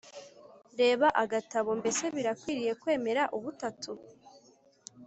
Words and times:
reba 0.79 1.07
agatabo 1.23 1.69
mbese 1.79 2.03
birakwiriye 2.15 2.71
kwemera 2.81 3.23
ubutatu? 3.37 3.91